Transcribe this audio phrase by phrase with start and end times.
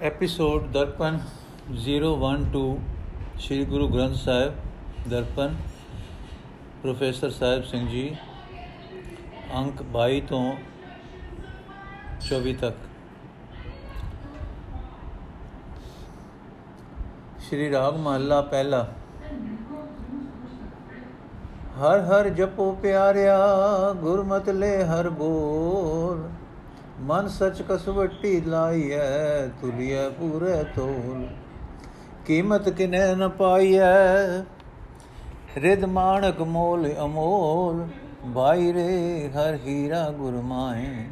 [0.00, 1.18] Episode Darpan
[1.78, 2.60] 012
[3.38, 5.56] Sri Guru Granth Sahib Darpan
[6.82, 8.04] professor Sahib Singh ji
[9.56, 10.40] ਅੰਕ 22 ਤੋਂ
[12.28, 12.88] 24 ਤੱਕ
[17.40, 18.82] ਸ਼੍ਰੀ ਰਾਗ ਮਹੱਲਾ ਪਹਿਲਾ
[21.78, 23.38] ਹਰ ਹਰ ਜਪੋ ਪਿਆਰਿਆ
[24.00, 26.28] ਗੁਰਮਤਿ ਲੈ ਹਰ ਬੋਲ
[27.00, 31.26] ਮਨ ਸਚ ਕਸਵੱਟੀ ਲਾਈਐ, ਤੁਲਿਐ ਪੂਰੇ ਤੋਲ
[32.26, 34.42] ਕੀਮਤ ਕਿਨੈ ਨ ਪਾਈਐ
[35.56, 37.86] ਰਿਦ ਮਾਣਕ ਮੋਲ ਅਮੋਲ।
[38.26, 41.04] ਬਾਈ ਰੇ ਹਰ ਹੀਰਾ ਗੁਰ ਮਾਏ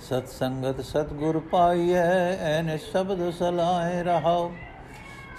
[0.00, 2.04] ਸਤ ਸੰਗਤ ਸਤ ਗੁਰ ਪਾਈਐ,
[2.48, 4.50] ਐਨ ਸ਼ਬਦ ਸਲਾਏ ਰਹਾਉ।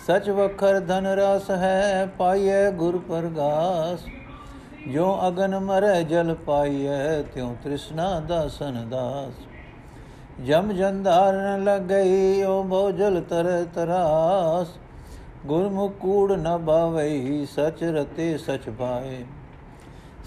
[0.07, 4.05] ਸਚ ਵਖਰ ਧਨ ਰਸ ਹੈ, ਪਾਈਐ ਗੁਰ ਪਰਗਾਸ।
[4.87, 9.47] ਜੋ ਅਗਨ ਮਰੈ ਜਲ ਪਾਈਐ, ਤਿਉ ਤ੍ਰਿਸ਼ਨਾ ਦਾਸਨ ਦਾਸ।
[10.41, 14.67] ਜਮ ਜੰਦਾਰ ਨ ਲਗਈ ਓ ਬੋਜਲ ਤਰ ਤਰਾਸ।
[15.45, 19.25] ਗੁਰਮੁਖ ਕੂੜ ਨ ਬਾਵਈ, ਸਚ ਰਤੇ ਸਚ ਪਾਏ।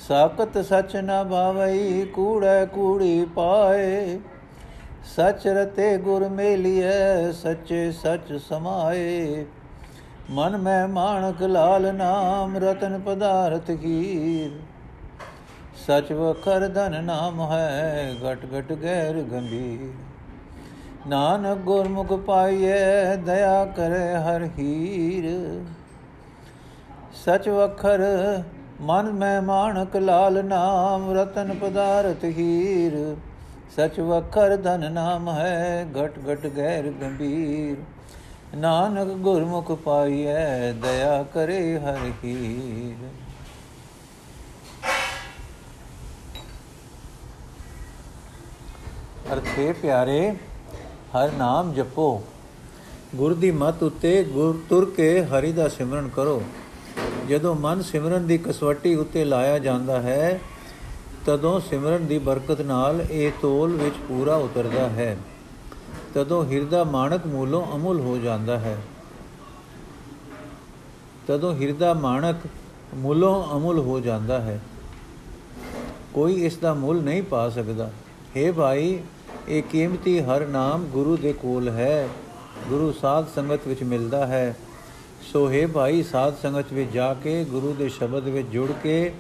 [0.09, 4.19] ਸਾਕਤ ਸਚ ਨ ਬਾਵਈ, ਕੂੜੈ ਕੂੜੀ ਪਾਏ।
[5.17, 9.47] ਸਚ ਰਤੇ ਗੁਰ ਮੇਲੀਐ, ਸੱਚੇ ਸਚ ਸਮਾਏ।
[10.31, 14.51] ਮਨ ਮੈਂ ਮਾਣਕ ਲਾਲ ਨਾਮ, ਰਤਨ ਪਦਾਰਥ ਹੀਰ।
[15.87, 19.93] ਸਚ ਵਖਰ ਧਨ ਨਾਮ ਹੈ, ਘਟ ਘਟ ਗੈਰ ਗੰਭੀਰ।
[21.09, 25.29] ਨਾਨਕ ਗੁਰਮੁਖ ਪਾਈਐ, ਦਇਆ ਕਰੇ ਹਰ ਹੀਰ।
[27.15, 28.03] ਸਚ ਵਖਰ
[28.81, 33.17] ਮਨ ਮੈਂ ਮਾਣਕ ਲਾਲ ਨਾਮ, ਰਤਨ ਪਦਾਰਥ ਹੀਰ।
[33.77, 37.77] ਸਚ ਵਖਰ ਧਨ ਨਾਮ ਹੈ, ਘਟ ਘਟ ਗੈਰ ਗੰਭੀਰ।
[38.57, 43.09] ਨਾਨਕ ਗੁਰਮੁਖ ਪਾਈਐ, ਦਇਆ ਕਰੇ ਹਰ ਹੀਰ।
[49.33, 50.37] ਅਰਥੇ ਪਿਆਰੇ,
[51.17, 52.23] ਹਰ ਨਾਮ ਜਪੋ।
[53.15, 56.43] ਗੁਰ ਦੀ ਮਤ ਉਤੇ ਗੁਰ ਤੁਰ ਕੇ ਹਰੀ ਦਾ ਸਿਮਰਨ ਕਰੋ।
[57.29, 60.41] ਜਦੋਂ ਮਨ ਸਿਮਰਨ ਦੀ ਕਸਵੱਟੀ ਉਤੇ ਲਾਇਆ ਜਾਂਦਾ ਹੈ,
[61.27, 65.17] ਤਦੋਂ ਸਿਮਰਨ ਦੀ ਬਰਕਤ ਨਾਲ ਇਹ ਤੋਲ ਵਿੱਚ ਪੂਰਾ ਉਤਰਦਾ ਹੈ।
[66.15, 68.77] ਤਦੋਂ ਹਿਰਦਾ ਮਾਣਕ ਮੂਲੋਂ ਅਮੁੱਲ ਹੋ ਜਾਂਦਾ ਹੈ।
[71.27, 72.37] ਤਦੋਂ ਹਿਰਦਾ ਮਾਣਕ
[72.95, 74.61] ਮੂਲੋਂ ਅਮੁੱਲ ਹੋ ਜਾਂਦਾ ਹੈ।
[76.15, 77.91] ਕੋਈ ਇਸ ਦਾ ਮੁੱਲ ਨਹੀਂ ਪਾ ਸਕਦਾ।
[78.37, 78.99] हे ਭਾਈ
[79.49, 82.09] ਇਹ ਕੀਮਤੀ ਹਰ ਨਾਮ ਗੁਰੂ ਦੇ ਕੋਲ ਹੈ।
[82.69, 84.57] ਗੁਰੂ ਸਾਧ ਸੰਗਤ ਵਿੱਚ ਮਿਲਦਾ ਹੈ।
[85.33, 89.13] ਸੋ ਹੈ ਭਾਈ ਸਾਧ ਸੰਗਤ ਵਿੱਚ ਜਾ ਕੇ, ਗੁਰੂ ਦੇ ਸ਼ਬਦ ਵਿੱਚ ਜੁੜ ਕੇ,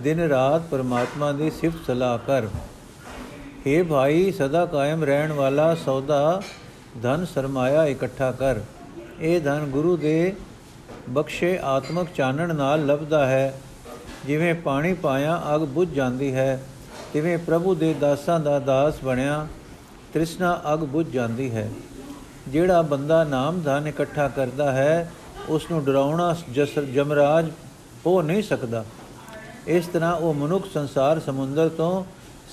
[0.00, 2.46] ਦਿਨ ਰਾਤ ਪਰਮਾਤਮਾ ਦੀ ਸਿਫਤ ਸਲਾਹ ਕਰ।
[3.66, 6.42] हे ਭਾਈ, ਸਦਾ ਕਾਇਮ ਰਹਿਣ ਵਾਲਾ ਸੌਦਾ
[7.02, 8.60] ਧਨ ਸਰਮਾਇਆ ਇਕੱਠਾ ਕਰ।
[9.20, 10.32] ਇਹ ਧਨ ਗੁਰੂ ਦੇ
[11.10, 13.60] ਬਖਸ਼ੇ ਆਤਮਕ ਚਾਨਣ ਨਾਲ ਲੱਭਦਾ ਹੈ।
[14.26, 16.62] ਜਿਵੇਂ ਪਾਣੀ ਪਾਇਆ ਅਗ ਬੁੱਝ ਜਾਂਦੀ ਹੈ
[17.12, 19.46] ਤਿਵੇਂ ਪ੍ਰਭੂ ਦੇ ਦਾਸਾਂ ਦਾ ਦਾਸ ਬਣਿਆ,
[20.14, 21.70] ਤ੍ਰਿਸ਼ਨਾ ਅਗ ਬੁੱਝ ਜਾਂਦੀ ਹੈ।
[22.48, 25.12] ਜਿਹੜਾ ਬੰਦਾ ਨਾਮ ਧਨ ਇਕੱਠਾ ਕਰਦਾ ਹੈ
[25.48, 27.50] ਉਸ ਨੂੰ ਡਰਾਉਣਾ ਜਸਰ, ਜਮਰਾਜ
[28.06, 28.84] ਹੋ ਨਹੀਂ ਸਕਦਾ।
[29.66, 32.04] ਇਸ ਤਰ੍ਹਾਂ ਉਹ ਮਨੁੱਖ ਸੰਸਾਰ ਸਮੁੰਦਰ ਤੋਂ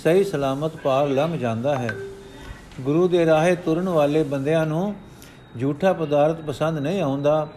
[0.03, 1.95] ਸਹੀ ਸਲਾਮਤ ਪਾਰ ਲੰਘ ਜਾਂਦਾ ਹੈ।
[2.81, 4.95] ਗੁਰੂ ਦੇ ਰਾਹੇ ਤੁਰਨ ਵਾਲੇ ਬੰਦਿਆਂ ਨੂੰ
[5.61, 7.47] ਝੂਠਾ ਪਦਾਰਥ ਪਸੰਦ ਨਹੀਂ ਆਉਂਦਾ।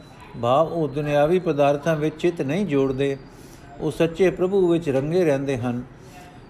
[0.43, 3.17] ਭਾਵ ਉਹ ਦੁਨਿਆਵੀ ਪਦਾਰਥਾਂ ਵਿੱਚ ਚਿੱਤ ਨਹੀਂ ਜੋੜਦੇ।
[3.81, 5.83] ਉਹ ਸੱਚੇ ਪ੍ਰਭੂ ਵਿੱਚ ਰੰਗੇ ਰਹਿੰਦੇ ਹਨ।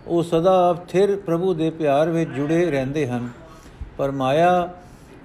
[0.08, 3.28] ਉਹ ਸਦਾ ਥਿਰ ਪ੍ਰਭੂ ਦੇ ਪਿਆਰ ਵਿੱਚ ਜੁੜੇ ਰਹਿੰਦੇ ਹਨ।
[3.98, 4.74] ਪਰ ਮਾਇਆ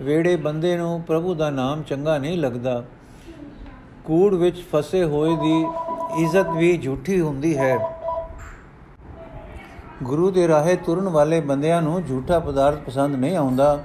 [0.02, 2.84] ਵੇੜੇ ਬੰਦੇ ਨੂੰ ਪ੍ਰਭੂ ਦਾ ਨਾਮ ਚੰਗਾ ਨਹੀਂ ਲੱਗਦਾ।
[4.06, 5.66] ਕੂੜ ਵਿੱਚ ਫਸੇ ਹੋਏ ਦੀ
[6.24, 7.78] ਇੱਜ਼ਤ ਵੀ ਝੂਠੀ ਹੁੰਦੀ ਹੈ।
[10.04, 13.84] ਗੁਰੂ ਦੇ ਰਾਹੇ ਤੁਰਨ ਵਾਲੇ ਬੰਦਿਆਂ ਨੂੰ ਝੂਠਾ ਪਦਾਰਥ ਪਸੰਦ ਨਹੀਂ ਆਉਂਦਾ।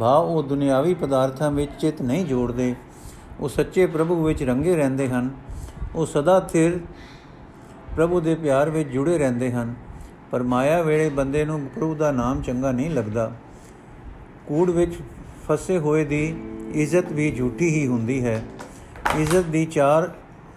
[0.00, 2.74] ਭਾਵ ਉਹ ਦੁਨਿਆਵੀ ਪਦਾਰਥਾਂ ਵਿੱਚ ਚਿਤ ਨਹੀਂ ਜੋੜਦੇ।
[3.40, 5.30] ਉਹ ਸੱਚੇ ਪ੍ਰਭੂ ਵਿੱਚ ਰੰਗੇ ਰਹਿੰਦੇ ਹਨ।
[5.94, 6.80] ਉਹ ਸਦਾ ਥਿਰ
[7.96, 9.74] ਪ੍ਰਭੂ ਦੇ ਪਿਆਰ ਵਿੱਚ ਜੁੜੇ ਰਹਿੰਦੇ ਹਨ।
[10.32, 13.32] ਪਰ ਮਾਇਆ ਵੇਲੇ ਬੰਦੇ ਨੂੰ ਪ੍ਰਭੂ ਦਾ ਨਾਮ ਚੰਗਾ ਨਹੀਂ ਲੱਗਦਾ।
[14.46, 14.94] ਕੂੜ ਵਿੱਚ
[15.48, 16.36] ਫਸੇ ਹੋਏ ਦੀ
[16.74, 18.42] ਇੱਜ਼ਤ ਵੀ ਝੂਠੀ ਹੀ ਹੁੰਦੀ ਹੈ।
[19.16, 20.10] ਇੱਜ਼ਤ ਦੀ ਚਾਰ,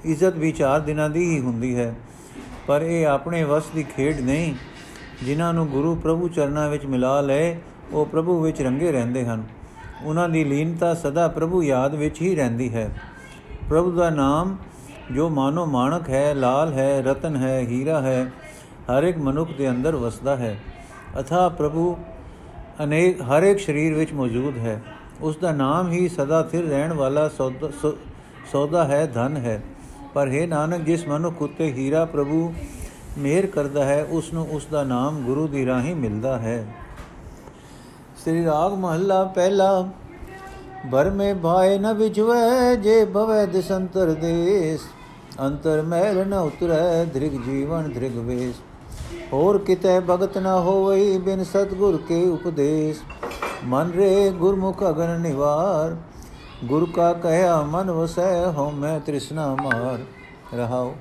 [0.05, 1.95] ਇੱਜ਼ਤ ਵੀ ਚਾਰ ਦਿਨਾਂ ਦੀ ਹੀ ਹੁੰਦੀ ਹੈ।
[2.67, 4.55] ਪਰ ਇਹ ਆਪਣੇ ਵਸ ਦੀ ਖੇਡ ਨਹੀਂ।
[5.23, 7.57] ਜਿਨ੍ਹਾਂ ਨੂੰ ਗੁਰੂ ਪ੍ਰਭੂ ਚਰਨਾਂ ਵਿੱਚ ਮਿਲਾ ਲਏ,
[7.93, 9.43] ਉਹ ਪ੍ਰਭੂ ਵਿੱਚ ਰੰਗੇ ਰਹਿੰਦੇ ਹਨ।
[10.03, 13.01] ਉਹਨਾਂ ਦੀ ਲੀਨਤਾ ਸਦਾ ਪ੍ਰਭੂ ਯਾਦ ਵਿੱਚ ਹੀ ਰਹਿੰਦੀ ਹੈ।
[13.69, 14.57] ਪ੍ਰਭੂ ਦਾ ਨਾਮ
[15.11, 18.31] ਜੋ ਮਾਨੋ ਮਾਣਕ ਹੈ, ਲਾਲ ਹੈ, ਰਤਨ ਹੈ, ਹੀਰਾ ਹੈ
[18.89, 20.57] ਹਰ ਇੱਕ ਮਨੁੱਖ ਦੇ ਅੰਦਰ ਵਸਦਾ ਹੈ।
[21.19, 21.95] ਅਥਾ ਪ੍ਰਭੂ
[22.83, 24.81] ਅਨੇਕ, ਹਰ ਇੱਕ ਸਰੀਰ ਵਿੱਚ ਮੌਜੂਦ ਹੈ।
[25.21, 27.29] ਉਸ ਦਾ ਨਾਮ ਹੀ ਸਦਾ ਸਥਿਰ ਰਹਿਣ ਵਾਲਾ
[28.51, 29.61] ਸੌਦਾ ਹੈ, ਧਨ ਹੈ।
[30.13, 32.53] ਪਰ ਹੈ ਨਾਨਕ, ਜਿਸ ਮਨੁੱਖ ਉਤੇ ਹੀਰਾ ਪ੍ਰਭੂ
[33.17, 36.65] ਮਿਹਰ ਕਰਦਾ ਹੈ, ਉਸ ਨੂੰ ਉਸ ਦਾ ਨਾਮ ਗੁਰੂ ਦੀ ਰਾਹੀਂ ਮਿਲਦਾ ਹੈ।
[38.17, 39.87] ਸ੍ਰੀ ਰਾਗ ਮਹੱਲਾ ਪਹਿਲਾ
[40.85, 44.81] ਬਰ ਮੇ ਭਾਏ ਨ ਵਿਚਵੇ ਜੇ ਭਵੇ ਦਿਸੰਤਰ ਦੇਸ।
[45.41, 48.61] ਅੰਤਰ ਮਹਿਲ ਨ ਉਤਰੈ ਧ੍ਰਿਗ ਜੀਵਨ ਧ੍ਰਿਗ ਵੇਸ।
[49.33, 52.99] ਹੋਰ ਕਿਤੇ ਭਗਤ ਨ ਹੋਵਈ ਬਿਨ ਸਤਗੁਰ ਕੇ ਉਪਦੇਸ਼।
[53.63, 55.95] ਮਨ ਰੇ ਗੁਰਮੁਖ ਅਗਨ ਨਿਵਾਰ।
[56.65, 59.99] ਗੁਰ ਕਾ ਕਹਿਆ, ਮਨ ਵਸੈ ਹਉ ਮੈਂ ਤ੍ਰਿਸ਼ਨਾ ਮਾਰ।
[60.55, 60.93] ਰਹਾਉ,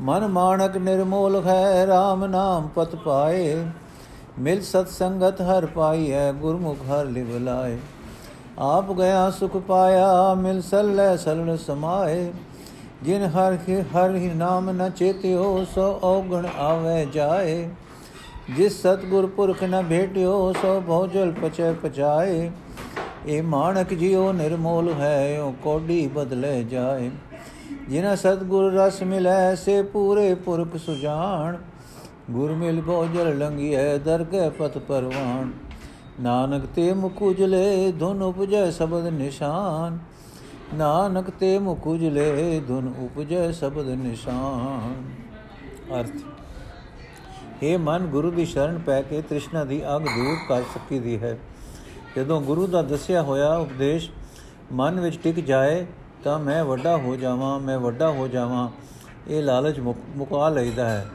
[0.00, 3.66] ਮਨ ਮਾਨਕ ਨਿਰਮੋਲ ਹੈ RAM ਨਾਮ ਪਤ ਪਾਏ।
[4.38, 7.78] ਮਿਲ ਸਤ ਸੰਗਤ ਹਰ ਪਾਈਐ, ਗੁਰਮੁਖ ਹਰ ਲਿਵ ਲਾਏ।
[8.58, 12.32] ਆਪ ਗਿਆ ਸੁਖ ਪਾਇਆ, ਮਿਲ ਸੱਲੇ ਸਲਣ ਸਮਾਏ।
[13.02, 13.58] ਜਿਨ ਹਰ
[13.96, 17.68] ਹਰ ਹੀ ਨਾਮ ਨ ਚੇਤਿਓ, ਸੋ ਔਗਣ ਆਵੇ ਜਾਏ।
[18.56, 22.50] ਜਿਸ ਸਤਗੁਰ ਪੁਰਖ ਨ ਭੇਟਿਓ, ਸੋ ਭੋਜਲ ਪਚੈ ਪਚਾਏ।
[23.26, 27.10] ਇਹ ਮਾਨਕ ਜਿਉ ਨਿਰਮੋਲ ਹੈ ਓ ਕੋਡੀ ਬਦਲੇ ਜਾਏ।
[27.88, 31.58] ਜਿਨਾ ਸਤਗੁਰ ਰਸ ਮਿਲੈ, ਸੇ ਪੂਰੇ ਪੁਰਖ ਸੁਜਾਨ।
[32.30, 35.52] ਗੁਰ ਮਿਲ ਭੋਜਲ ਲੰਗੀਐ ਦਰਗਹਿ ਪਤ ਪਰਵਾਨ।
[36.20, 39.98] ਨਾਨਕ ਤੇ ਮੁਖ ਉਜਲੇ ਧੁਨ ਉਪਜੈ ਸ਼ਬਦ ਨਿਸ਼ਾਨ।
[40.74, 45.02] ਨਾਨਕ ਤੇ ਮੁਖ ਉਜਲੇ ਧੁਨ ਉਪਜੈ ਸ਼ਬਦ ਨਿਸ਼ਾਨ।
[46.00, 46.16] ਅਰਥ
[47.62, 51.36] हे ਮਨ, ਗੁਰੂ ਦੀ ਸ਼ਰਨ ਪੈ ਕੇ ਤ੍ਰਿਸ਼ਨਾ ਦੀ ਅਗ ਦੂਰ ਕਰ ਸਕੀਦੀ ਹੈ।
[52.16, 54.10] ਜਦੋਂ ਗੁਰੂ ਦਾ ਦੱਸਿਆ ਹੋਇਆ ਉਪਦੇਸ਼
[54.72, 55.84] ਮਨ ਵਿੱਚ ਟਿਕ ਜਾਏ,
[56.24, 58.68] ਤਾਂ ਮੈਂ ਵੱਡਾ ਹੋ ਜਾਵਾਂ, ਮੈਂ ਵੱਡਾ ਹੋ ਜਾਵਾਂ,
[59.28, 61.06] ਇਹ ਲਾਲਚ ਮੁਕਾ ਲਈਦਾ ਹੈ।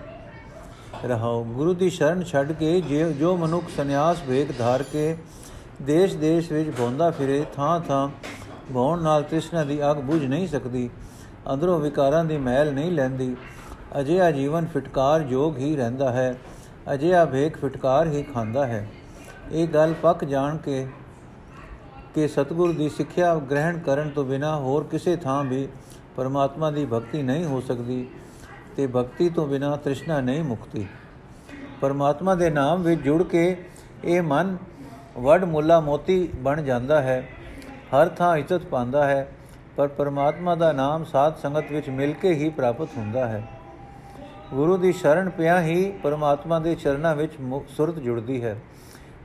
[1.06, 2.80] ਰਹਾਓ, ਗੁਰੂ ਦੀ ਸ਼ਰਨ ਛੱਡ ਕੇ
[3.20, 5.16] ਜੋ ਮਨੁੱਖ ਸੰਨਿਆਸ ਵੇਖ ਧਾਰ ਕੇ
[5.82, 8.08] ਦੇਸ਼ ਦੇਸ਼ ਵਿੱਚ ਭੌਂਦਾ ਫਿਰੇ ਥਾਂ ਥਾਂ
[8.74, 10.89] ਭੌਣ ਨਾਲ ਤ੍ਰਿਸ਼ਨਾ ਦੀ ਅਗ ਬੁਝ ਨਹੀਂ ਸਕਦੀ,
[11.54, 13.36] ਅੰਦਰੋਂ ਵਿਕਾਰਾਂ ਦੀ ਮਹਿਲ ਨਹੀਂ ਲੈਂਦੀ।
[14.00, 16.36] ਅਜਿਹਾ ਜੀਵਨ ਫਟਕਾਰ ਯੋਗ ਹੀ ਰਹਿੰਦਾ ਹੈ,
[16.94, 18.88] ਅਜਿਹਾ ਵੇਖ ਫਟਕਾਰ ਹੀ ਖਾਂਦਾ ਹੈ।
[19.51, 20.88] ਇਹ ਗੱਲ ਪੱਕ ਜਾਣ ਕੇ,
[22.16, 25.68] ਕਿ ਸਤਿਗੁਰ ਦੀ ਸਿੱਖਿਆ ਗ੍ਰਹਿਣ ਕਰਨ ਤੋਂ ਬਿਨਾ ਹੋਰ ਕਿਸੇ ਥਾਂ ਵੀ
[26.16, 28.06] ਪਰਮਾਤਮਾ ਦੀ ਭਗਤੀ ਨਹੀਂ ਹੋ ਸਕਦੀ
[28.77, 30.86] ਤੇ ਭਗਤੀ ਤੋਂ ਬਿਨਾ ਤ੍ਰਿਸ਼ਨਾ ਨਹੀਂ ਮੁਕਤੀ।
[31.81, 33.66] ਪਰਮਾਤਮਾ ਦੇ ਨਾਮ ਵਿੱਚ ਜੁੜ ਕੇ
[34.04, 34.57] ਇਹ ਮਨ
[35.18, 37.30] ਵਡ ਮੁੱਲਾ ਮੋਤੀ ਬਣ ਜਾਂਦਾ ਹੈ।
[37.94, 39.28] ਹਰ ਥਾਂ ਇੱਜ਼ਤ ਪਾਉਂਦਾ ਹੈ,
[39.78, 43.44] ਪਰ ਪਰਮਾਤਮਾ ਦਾ ਨਾਮ ਸਾਧ ਸੰਗਤ ਵਿੱਚ ਮਿਲ ਕੇ ਹੀ ਪ੍ਰਾਪਤ ਹੁੰਦਾ ਹੈ।
[44.54, 47.34] ਗੁਰੂ ਦੀ ਸ਼ਰਨ ਪਿਆ ਹੀ ਪਰਮਾਤਮਾ ਦੇ ਚਰਨਾਂ ਵਿੱਚ
[47.78, 48.56] ਸੁਰਤ ਜੁੜਦੀ ਹੈ।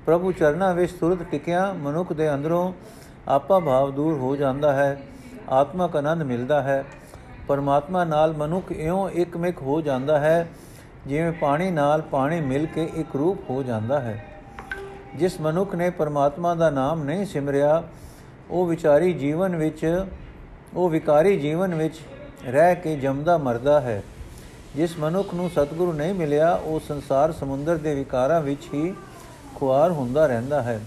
[0.07, 2.73] ਪ੍ਰਭੂ ਚਰਨਾਂ ਵਿੱਚ ਸੁਰਤ ਟਿਕਿਆ, ਮਨੁੱਖ ਦੇ ਅੰਦਰੋਂ
[3.29, 4.97] ਆਪਾ ਭਾਵ ਦੂਰ ਹੋ ਜਾਂਦਾ ਹੈ,
[5.51, 6.85] ਆਤਮਕ ਆਨੰਦ ਮਿਲਦਾ ਹੈ।
[7.49, 10.47] ਪਰਮਾਤਮਾ ਨਾਲ ਮਨੁੱਖ ਇਉਂ ਇੱਕਮਿਕ ਹੋ ਜਾਂਦਾ ਹੈ,
[11.07, 14.25] ਜਿਵੇਂ ਪਾਣੀ ਨਾਲ ਪਾਣੀ ਮਿਲ ਕੇ ਇੱਕ ਰੂਪ ਹੋ ਜਾਂਦਾ ਹੈ।
[15.17, 17.83] ਜਿਸ ਮਨੁੱਖ ਨੇ ਪਰਮਾਤਮਾ ਦਾ ਨਾਮ ਨਹੀਂ ਸਿਮਰਿਆ
[18.51, 20.07] ਉਹ ਵਿਚਾਰੀ ਜੀਵਨ ਵਿੱਚ,
[20.75, 22.01] ਉਹ ਵਿਕਾਰੀ ਜੀਵਨ ਵਿੱਚ
[22.47, 24.03] ਰਹਿ ਕੇ ਜਮਦਾ ਮਰਦਾ ਹੈ।
[24.77, 28.95] ਜਿਸ ਮਨੁੱਖ ਨੂੰ ਸਤਿਗੁਰੂ ਨਹੀਂ ਮਿਲਿਆ, ਉਹ ਸੰਸਾਰ ਸਮੁੰਦਰ ਦੇ ਵਿਕਾਰਾਂ ਵਿੱਚ ਹੀ
[29.55, 30.81] ਖੁਆਰ ਹੁੰਦਾ ਰਹਿੰਦਾ ਹੈ।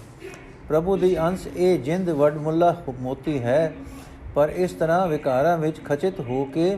[0.68, 3.74] ਪ੍ਰਭੂ ਦੀ ਅੰਸ਼ ਇਹ ਜਿੰਦ ਵਡਮੁੱਲਾ ਮੋਤੀ ਹੈ,
[4.36, 6.78] ਪਰ ਇਸ ਤਰ੍ਹਾਂ ਵਿਕਾਰਾਂ ਵਿੱਚ ਖਚਿਤ ਹੋ ਕੇ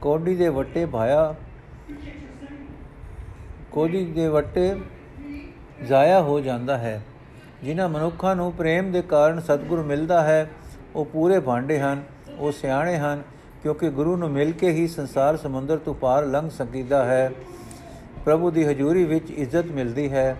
[0.00, 1.34] ਕੋਡੀ ਦੇ ਵੱਟੇ ਭਾਇਆ,
[3.72, 4.74] ਕੋਡੀ ਦੇ ਵੱਟੇ
[5.86, 7.00] ਜ਼ਾਇਆ ਹੋ ਜਾਂਦਾ ਹੈ।
[7.64, 10.50] ਜਿਨ੍ਹਾਂ ਮਨੁੱਖਾਂ ਨੂੰ ਪ੍ਰੇਮ ਦੇ ਕਾਰਨ ਸਤਿਗੁਰ ਮਿਲਦਾ ਹੈ,
[10.96, 12.02] ਉਹ ਪੂਰੇ ਭਾਂਡੇ ਹਨ,
[12.38, 13.22] ਉਹ ਸਿਆਣੇ ਹਨ,
[13.62, 17.32] ਕਿਉਂਕਿ ਗੁਰੂ ਨੂੰ ਮਿਲ ਕੇ ਹੀ ਸੰਸਾਰ ਸਮੁੰਦਰ ਤੋਂ ਪਾਰ ਲੰਘ ਸਕੀਦਾ ਹੈ।
[18.24, 20.36] ਪ੍ਰਭੂ ਦੀ ਹਜ਼ੂਰੀ ਵਿੱਚ ਇੱਜ਼ਤ ਮਿਲਦੀ ਹੈ,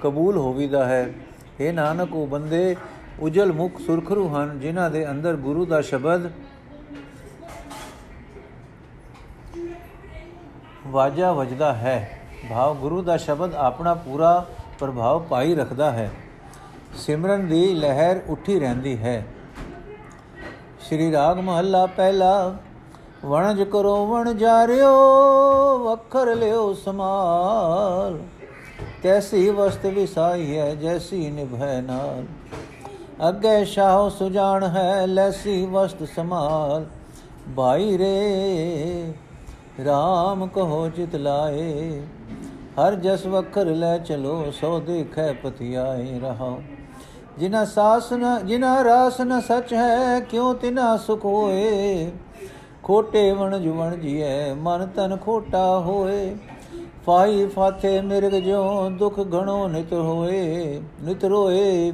[0.00, 1.12] ਕਬੂਲ ਹੋਵੀਦਾ ਹੈ।
[1.60, 2.76] ਇਹ ਨਾਨਕ, ਉਹ ਬੰਦੇ
[3.20, 6.30] ਉਜਲ ਮੁਖ ਸੁਰਖਰੂ ਹਨ, ਜਿਨ੍ਹਾਂ ਦੇ ਅੰਦਰ ਗੁਰੂ ਦਾ ਸ਼ਬਦ
[10.86, 12.20] ਵਾਜਾ ਵਜਦਾ ਹੈ।
[12.50, 14.46] ਭਾਵ ਗੁਰੂ ਦਾ ਸ਼ਬਦ ਆਪਣਾ ਪੂਰਾ
[14.78, 16.10] ਪ੍ਰਭਾਵ ਪਾਈ ਰੱਖਦਾ ਹੈ।
[16.96, 19.26] ਸਿਮਰਨ ਦੀ ਲਹਿਰ ਉੱਠੀ ਰਹਿੰਦੀ ਹੈ।
[20.80, 22.56] ਸ਼੍ਰੀ ਰਾਗ ਮਹੱਲਾ ਪਹਿਲਾ,
[23.24, 24.92] ਵਣਜ ਕਰੋ ਵਣ ਜਾਰਿਓ
[25.78, 28.18] ਵਖਰ ਲਿਓ ਸਮਾਲ।
[29.02, 32.24] ਕੈਸੀ ਵਸਤ ਵਿਸਾਈ ਹੈ, ਜੈਸੀ ਨਿਭੈ ਨਾਲ।
[33.28, 36.86] ਅੱਗੇ ਸ਼ਾਹ ਸੁਜਾਨ ਹੈ, ਲੈਸੀ ਵਸਤ ਸਮਾਲ
[37.56, 39.12] ਭਾਈ ਰੇ
[39.80, 42.02] RAM ਕਹੋ ਚਿਤ ਲਾਏ।
[42.78, 46.62] ਹਰ ਜਸ ਵਖਰ ਲੈ ਚਲੋ, ਸੋ ਦੇਖੈ ਪਤਿਆਏ ਰਹਾਓ
[47.38, 52.10] ਜਿਨਾ ਸਾਸ ਨ ਜਿਨਾ ਰਾਸ ਨ ਸਚ ਹੈ, ਕਿਉ ਤਿਨਾ ਸੁਖ ਹੋਏ?
[52.82, 56.36] ਖੋਟੇ ਵਣ ਜੁਵਣ ਜੀਐ ਮਨ ਤਨ ਖੋਟਾ ਹੋਏ।
[57.06, 61.92] ਫਾਈ ਫਾਥੇ ਮਿਰਗ ਜੋ ਦੁਖ ਘਣੋ ਨਿਤ ਹੋਏ, ਨਿਤ ਰੋਏ।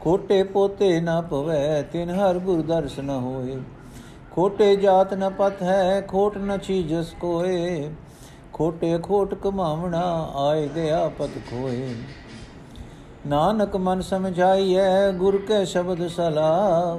[0.00, 3.58] ਖੋਟੇ ਪੋਤੇ ਨਾ ਪਵੈ, ਤਿਨ ਹਰ ਗੁਰ ਦਰਸ ਨ ਹੋਏ।
[4.30, 7.90] ਖੋਟੇ ਜਾਤ ਨ ਪਤ ਹੈ, ਖੋਟ ਨ ਚੀਜਸ ਕੋਏ।
[8.52, 11.94] ਖੋਟੇ ਖੋਟ ਕਮਾਵਣਾ ਆਏ ਗਿਆ ਪਤ ਕੋਏ
[13.26, 16.98] ਨਾਨਕ ਮਨ ਸਮਝਾਈਐ ਗੁਰ ਕੇ ਸ਼ਬਦ ਸਲਾ।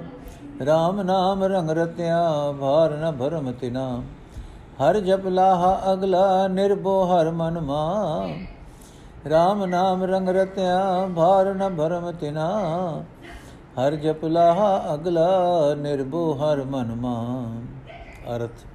[0.62, 4.02] RAM ਨਾਮ ਰੰਗ ਰਤਿਆ, ਭਾਰ ਨ ਭਰਮ ਤਿਨਾ।
[4.82, 8.28] ਹਰ ਜਪ ਲਾਹਾ ਅਗਲਾ ਨਿਰਭੋ ਹਰ ਮਨ ਮਾ।
[9.28, 12.50] RAM ਨਾਮ ਰੰਗ ਰਤਿਆ, ਭਾਰ ਨ ਭਰਮ ਤਿਨਾ।
[13.80, 15.30] ਹਰ ਜਪ ਲਾਹਾ ਅਗਲਾ
[15.78, 17.46] ਨਿਰਭੋ ਹਰ ਮਨ ਮਾ।
[18.36, 18.73] ਅਰਥ।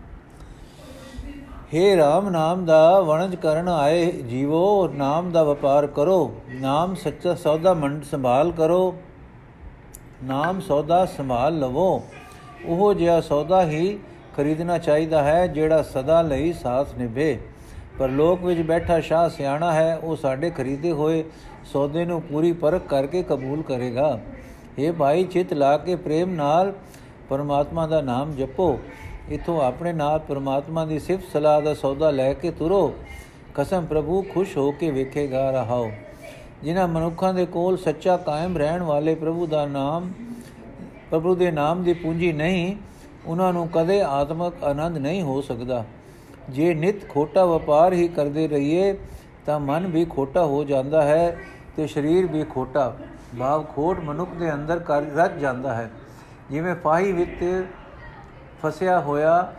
[1.74, 7.74] हे RAM ਨਾਮ ਦਾ ਵਣਜ ਕਰਨ ਆਏ ਜੀਵੋ, ਨਾਮ ਦਾ ਵਪਾਰ ਕਰੋ। ਨਾਮ ਸੱਚਾ ਸੌਦਾ
[7.74, 8.94] ਮੰਡ ਸੰਭਾਲ ਕਰੋ।
[10.24, 12.02] ਨਾਮ ਸੌਦਾ ਸੰਭਾਲ ਲਵੋ।
[12.66, 13.98] ਉਹ ਜਿਹਾ ਸੌਦਾ ਹੀ
[14.36, 17.38] ਖਰੀਦਣਾ ਚਾਹੀਦਾ ਹੈ, ਜਿਹੜਾ ਸਦਾ ਲਈ ਸਾਥ ਨਿਭੇ।
[17.98, 21.24] ਪਰ ਲੋਕ ਵਿੱਚ ਬੈਠਾ ਸ਼ਾਹ ਸਿਆਣਾ ਹੈ, ਉਹ ਸਾਡੇ ਖਰੀਦੇ ਹੋਏ
[21.64, 24.20] ਸੌਦੇ ਨੂੰ ਪੂਰੀ ਪਰਖ ਕਰਕੇ ਕਬੂਲ ਕਰੇਗਾ।
[24.78, 26.72] ਇਹ ਭਾਈ, ਚਿਤ ਲਾ ਕੇ ਪ੍ਰੇਮ ਨਾਲ
[27.28, 28.78] ਪਰਮਾਤਮਾ ਦਾ ਨਾਮ ਜਪੋ।
[29.30, 32.94] ਇਥੋਂ ਆਪਣੇ ਨਾਲ ਪਰਮਾਤਮਾ ਦੀ ਸਿਫਤ ਸਲਾਹ ਦਾ ਸੌਦਾ ਲੈ ਕੇ ਤੁਰੋ।
[33.54, 35.90] ਕਸਮ ਪ੍ਰਭੂ, ਖੁਸ਼ ਹੋ ਕੇ ਵੇਖੇਗਾ ਰਹਾਓ।
[36.62, 40.12] ਜਿਨ੍ਹਾਂ ਮਨੁੱਖਾਂ ਦੇ ਕੋਲ ਸੱਚਾ ਕਾਇਮ ਰਹਿਣ ਵਾਲੇ ਪ੍ਰਭੂ ਦਾ ਨਾਮ,
[41.10, 42.76] ਪ੍ਰਭੂ ਦੇ ਨਾਮ ਦੀ ਪੂੰਜੀ ਨਹੀਂ,
[43.26, 45.84] ਉਹਨਾਂ ਨੂੰ ਕਦੇ ਆਤਮਿਕ ਆਨੰਦ ਨਹੀਂ ਹੋ ਸਕਦਾ।
[46.50, 48.98] ਜੇ ਨਿਤ ਖੋਟਾ ਵਪਾਰ ਹੀ ਕਰਦੇ ਰਹੀਏ,
[49.46, 51.36] ਤਾਂ ਮਨ ਵੀ ਖੋਟਾ ਹੋ ਜਾਂਦਾ ਹੈ
[51.76, 52.96] ਤੇ ਸਰੀਰ ਵੀ ਖੋਟਾ।
[53.38, 55.90] ਭਾਵ ਖੋਟ ਮਨੁੱਖ ਦੇ ਅੰਦਰ ਕਰ ਰੱਜ ਜਾਂਦਾ ਹੈ।
[56.50, 57.66] ਜਿਵੇਂ ਫਾਹੀ ਵਿੱਚ
[58.62, 59.52] ਫਸਿਆ ਹੋਇਆ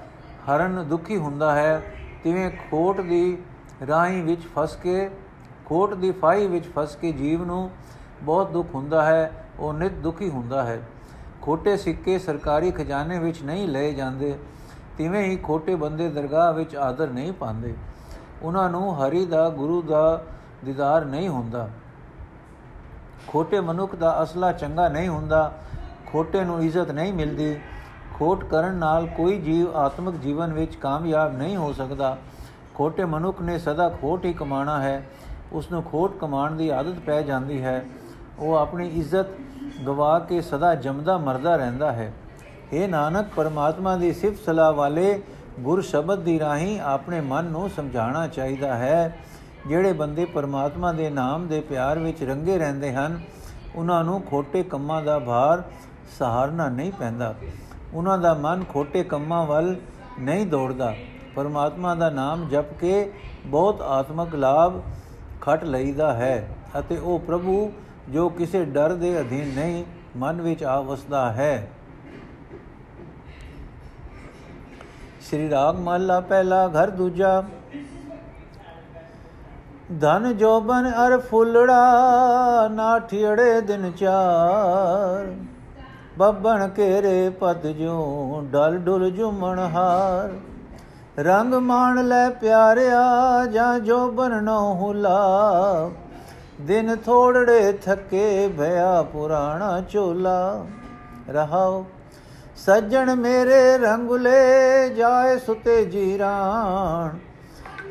[0.49, 1.81] ਹਰਨ ਦੁਖੀ ਹੁੰਦਾ ਹੈ,
[2.23, 3.37] ਤਿਵੇਂ ਖੋਟ ਦੀ
[3.87, 5.09] ਰਾਹੀ ਵਿੱਚ ਫਸ ਕੇ,
[5.65, 7.69] ਖੋਟ ਦੀ ਫਾਹੀ ਵਿੱਚ ਫਸ ਕੇ ਜੀਵ ਨੂੰ
[8.23, 10.81] ਬਹੁਤ ਦੁੱਖ ਹੁੰਦਾ ਹੈ, ਉਹ ਨਿਤ ਦੁਖੀ ਹੁੰਦਾ ਹੈ।
[11.41, 14.39] ਖੋਟੇ ਸਿੱਕੇ ਸਰਕਾਰੀ ਖਜ਼ਾਨੇ ਵਿੱਚ ਨਹੀਂ ਲਏ ਜਾਂਦੇ,
[14.97, 17.73] ਤਿਵੇਂ ਹੀ ਖੋਟੇ ਬੰਦੇ ਦਰਗਾਹ ਵਿੱਚ ਆਦਰ ਨਹੀਂ ਪਾਉਂਦੇ।
[18.41, 20.23] ਉਹਨਾਂ ਨੂੰ ਹਰੀ ਦਾ, ਗੁਰੂ ਦਾ
[20.65, 21.69] ਦੀਦਾਰ ਨਹੀਂ ਹੁੰਦਾ।
[23.27, 25.51] ਖੋਟੇ ਮਨੁੱਖ ਦਾ ਅਸਲਾ ਚੰਗਾ ਨਹੀਂ ਹੁੰਦਾ,
[26.05, 27.59] ਖੋਟੇ ਨੂੰ ਇੱਜ਼ਤ ਨਹੀਂ ਮਿਲਦੀ।
[28.19, 32.17] ਖੋਟ ਕਰਨ ਨਾਲ ਕੋਈ ਜੀਵ ਆਤਮਿਕ ਜੀਵਨ ਵਿੱਚ ਕਾਮਯਾਬ ਨਹੀਂ ਹੋ ਸਕਦਾ।
[32.75, 35.05] ਖੋਟੇ ਮਨੁੱਖ ਨੇ ਸਦਾ ਖੋਟ ਹੀ ਕਮਾਣਾ ਹੈ।
[35.51, 37.85] ਉਸ ਨੂੰ ਖੋਟ ਕਮਾਉਣ ਦੀ ਆਦਤ ਪੈ ਜਾਂਦੀ ਹੈ।
[38.39, 39.25] ਉਹ ਆਪਣੀ ਇੱਜ਼ਤ
[39.87, 42.13] ਗਵਾ ਕੇ ਸਦਾ ਜਮਦਾ ਮਰਦਾ ਰਹਿੰਦਾ ਹੈ।
[42.73, 45.21] ਇਹ ਨਾਨਕ, ਪਰਮਾਤਮਾ ਦੀ ਸਿਫਤ ਸਲਾਹ ਵਾਲੇ
[45.59, 49.17] ਗੁਰ ਸ਼ਬਦ ਦੀ ਰਾਹੀਂ ਆਪਣੇ ਮਨ ਨੂੰ ਸਮਝਾਉਣਾ ਚਾਹੀਦਾ ਹੈ।
[49.67, 53.19] ਜਿਹੜੇ ਬੰਦੇ ਪਰਮਾਤਮਾ ਦੇ ਨਾਮ ਦੇ ਪਿਆਰ ਵਿੱਚ ਰੰਗੇ ਰਹਿੰਦੇ ਹਨ,
[53.75, 55.63] ਉਹਨਾਂ ਨੂੰ ਖੋਟੇ ਕੰਮਾਂ ਦਾ ਭਾਰ
[56.19, 57.35] ਸਹਾਰਨਾ ਨਹੀਂ ਪੈਂਦਾ।
[57.93, 59.75] ਉਹਨਾਂ ਦਾ ਮਨ ਖੋਟੇ ਕੰਮਾਂ ਵੱਲ
[60.19, 60.93] ਨਹੀਂ ਦੌੜਦਾ।
[61.35, 63.11] ਪਰਮਾਤਮਾ ਦਾ ਨਾਮ ਜਪ ਕੇ
[63.45, 64.79] ਬਹੁਤ ਆਤਮਿਕ ਲਾਭ
[65.41, 66.47] ਖਟ ਲਈਦਾ ਹੈ
[66.79, 67.71] ਅਤੇ ਉਹ ਪ੍ਰਭੂ
[68.09, 69.83] ਜੋ ਕਿਸੇ ਡਰ ਦੇ ਅਧੀਨ ਨਹੀਂ,
[70.17, 71.71] ਮਨ ਵਿੱਚ ਆ ਵਸਦਾ ਹੈ।
[75.21, 77.43] ਸ੍ਰੀ ਰਾਗ ਮਹਲਾ ਪਹਿਲਾ ਘਰ ਦੂਜਾ।
[80.01, 85.33] ਧਨ ਜੋਬਨ ਅਰ ਫੁੱਲੜਾ ਨਾਠਿੜੇ ਦਿਨ ਚਾਰ।
[86.19, 90.29] ਬੱਬਣ ਕੇਰੇ ਪਦ ਜੋ ਡਲ ਡੁਲ ਜੁਮਣ ਹਾਰ।
[91.19, 95.91] ਰੰਗ ਮਾਣ ਲੈ ਪਿਆਰਿਆ ਜਾਂ ਜੋਬਨ ਨੋ ਹੁਲਾ।
[96.61, 100.65] ਦਿਨ ਥੋੜੜੇ ਥੱਕੇ ਭਇਆ ਪੁਰਾਣਾ ਝੋਲਾ।
[101.29, 101.85] ਰਹਾਓ,
[102.55, 107.17] ਸੱਜਣ ਮੇਰੇ ਰੰਗੁਲੇ ਜਾਏ ਸੁਤੇ ਜੀਰਾਣ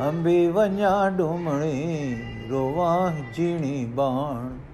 [0.08, 2.16] ਅੰਬੀ ਵੰਜਾ ਡੂਮਣੀ,
[2.50, 4.67] ਰੋਵਾਂ ਜੀਣੀ ਬਾਣ।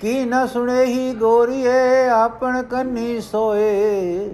[0.00, 4.30] ਕੀ ਨ ਸੁਣੇ ਹੀ ਗੋਰੀਏ, ਆਪਣ ਕੰਨੀ ਸੋਏ।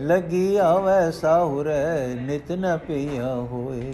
[0.00, 3.92] ਲਗੀ ਆਵੈ ਸਾਹੁਰੇ, ਨਿਤ ਨ ਪਈਆ ਹੋਏ।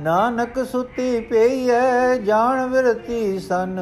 [0.00, 3.80] ਨਾਨਕ ਸੁਤੀ ਪਈਐ, ਜਾਣ ਵਿਰਤੀ ਸਨ।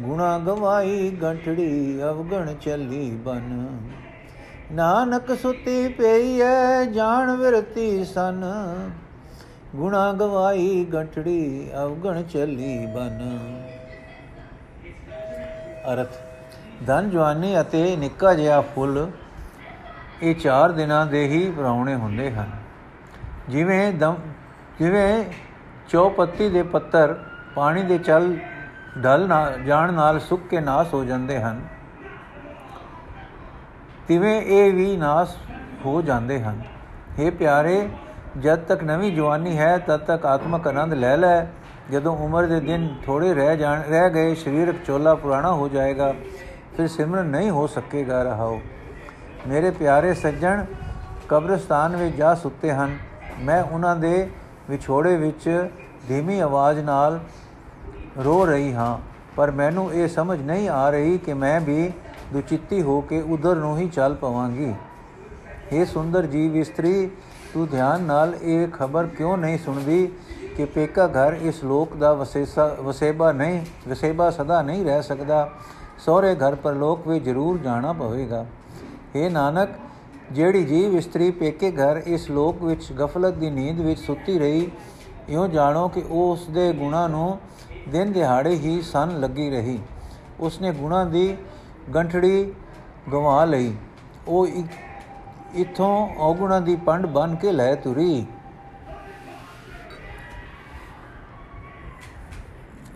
[0.00, 3.78] ਗੁਣਾ ਗਵਾਈ ਗੰਠੜੀ, ਅਵਗਣ ਚੱਲੀ ਬਨ।
[4.72, 8.44] ਨਾਨਕ ਸੁਤੀ ਪਈਐ, ਜਾਣ ਵਿਰਤੀ ਸਨ।
[9.76, 13.40] ਗੁਣਾ ਗਵਾਈ ਗੰਠੜੀ, ਅਵਗਣ ਚੱਲੀ ਬਨ।
[15.84, 16.16] ਅਰਥ।
[16.86, 19.10] ਧਨ ਜਵਾਨੀ ਅਤੇ ਨਿੱਕਾ ਜਿਹਾ ਫੁੱਲ
[20.22, 22.50] ਇਹ ਚਾਰ ਦਿਨਾਂ ਦੇ ਹੀ ਪਰਾਉਣੇ ਹੁੰਦੇ ਹਨ।
[23.48, 24.16] ਜਿਵੇਂ ਦਮ
[24.78, 25.24] ਜਿਵੇਂ
[25.88, 27.14] ਚੌਪੱਤੀ ਦੇ ਪੱਤਰ
[27.54, 28.36] ਪਾਣੀ ਦੇ ਚਲ
[29.04, 31.60] ਢਲ ਨਾ ਜਾਣ ਨਾਲ ਸੁੱਕ ਕੇ ਨਾਸ ਹੋ ਜਾਂਦੇ ਹਨ,
[34.08, 35.36] ਤਿਵੇਂ ਇਹ ਵੀ ਨਾਸ
[35.84, 36.60] ਹੋ ਜਾਂਦੇ ਹਨ।
[37.18, 37.88] हे ਪਿਆਰੇ,
[38.38, 41.46] ਜਦ ਤੱਕ ਨਵੀਂ ਜਵਾਨੀ ਹੈ, ਤਦ ਤੱਕ ਆਤਮਕ ਆਨੰਦ ਲੈ ਲੈ।
[41.90, 46.14] ਜਦੋਂ ਉਮਰ ਦੇ ਦਿਨ ਥੋੜੇ ਰਹਿ ਜਾਣ, ਰਹਿ ਗਏ ਸਰੀਰਕ ਚੋਲਾ ਪੁਰਾਣਾ ਹੋ ਜਾਏਗਾ,
[46.76, 48.60] ਫਿਰ ਸਿਮਰਨ ਨਹੀਂ ਹੋ ਸਕੇਗਾ ਰਹਾਓ।
[49.48, 50.64] ਮੇਰੇ ਪਿਆਰੇ ਸੱਜਣ,
[51.28, 52.96] ਕਬਰਸਤਾਨ ਵਿੱਚ ਜਾ ਸੁੱਤੇ ਹਨ।
[53.40, 54.28] ਮੈਂ ਉਹਨਾਂ ਦੇ
[54.70, 55.68] ਵਿਛੋੜੇ ਵਿੱਚ
[56.08, 57.20] ਧੀਮੀ ਆਵਾਜ਼ ਨਾਲ
[58.24, 58.98] ਰੋ ਰਹੀ ਹਾਂ,
[59.36, 61.92] ਪਰ ਮੈਨੂੰ ਇਹ ਸਮਝ ਨਹੀਂ ਆ ਰਹੀ ਕਿ ਮੈਂ ਵੀ
[62.32, 64.72] ਦੁਚਿੱਤੀ ਹੋ ਕੇ ਉਧਰ ਨੂੰ ਹੀ ਚੱਲ ਪਵਾਂਗੀ।
[65.72, 67.10] हे ਸੁੰਦਰ ਜੀਵ ਇਸਤਰੀ,
[67.54, 70.08] ਤੂੰ ਧਿਆਨ ਨਾਲ ਇਹ ਖਬਰ ਕਿਉਂ ਨਹੀਂ ਸੁਣਦੀ?
[70.56, 75.50] ਕਿ ਪੇਕਾ ਘਰ ਇਸ ਲੋਕ ਦਾ ਵਸੇਸਾ, ਵਸੇਬਾ ਨਹੀਂ, ਵਸੇਬਾ ਸਦਾ ਨਹੀਂ ਰਹਿ ਸਕਦਾ।
[75.98, 78.44] ਸਹੁਰੇ ਘਰ ਪਰ ਲੋਕ ਵੀ ਜ਼ਰੂਰ ਜਾਣਾ ਪਵੇਗਾ।
[79.16, 79.68] हे ਨਾਨਕ,
[80.32, 84.70] ਜਿਹੜੀ ਜੀਵ ਇਸਤਰੀ ਪੇਕੇ ਘਰ ਇਸ ਲੋਕ ਵਿੱਚ ਗਫਲਤ ਦੀ ਨੀਂਦ ਵਿੱਚ ਸੁੱਤੀ ਰਹੀ,
[85.28, 87.38] ਇਉਂ ਜਾਣੋ ਕਿ ਉਹ ਉਸ ਦੇ ਗੁਣਾ ਨੂੰ
[87.88, 89.78] ਦਿਨ ਦਿਹਾੜੇ ਹੀ ਸਨ ਲੱਗੀ ਰਹੀ।
[90.40, 91.36] ਉਸਨੇ ਗੁਣਾ ਦੀ
[91.94, 92.52] ਗੰਠੜੀ
[93.12, 93.74] ਗਵਾ ਲਈ।
[94.28, 94.46] ਉਹ
[95.56, 98.26] ਇਥੋਂ ਔਗੁਣਾ ਦੀ ਪੰਡ ਬਨ ਕੇ ਲੈ ਤੁਰੀ।